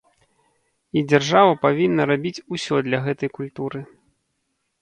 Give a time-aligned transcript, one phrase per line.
[0.99, 3.79] І дзяржава павінна рабіць усё для гэтай культуры.